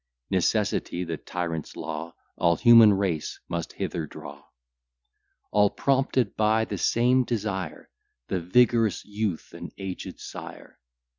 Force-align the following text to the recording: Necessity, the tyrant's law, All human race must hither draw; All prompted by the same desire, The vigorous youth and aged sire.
Necessity, 0.31 1.03
the 1.03 1.17
tyrant's 1.17 1.75
law, 1.75 2.15
All 2.35 2.55
human 2.55 2.91
race 2.91 3.39
must 3.47 3.73
hither 3.73 4.07
draw; 4.07 4.41
All 5.51 5.69
prompted 5.69 6.35
by 6.35 6.65
the 6.65 6.79
same 6.79 7.23
desire, 7.23 7.87
The 8.27 8.39
vigorous 8.39 9.05
youth 9.05 9.53
and 9.53 9.71
aged 9.77 10.19
sire. 10.19 10.79